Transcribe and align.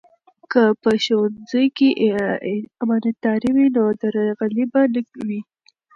که 0.51 0.61
په 0.81 0.91
ښوونځي 1.03 1.65
کې 1.77 1.89
امانتداري 2.83 3.49
وي 3.55 3.67
نو 3.75 3.83
درغلي 4.01 4.65
به 4.71 4.81
نه 4.93 5.01
وي. 5.27 5.41